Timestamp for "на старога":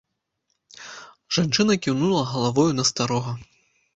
2.81-3.31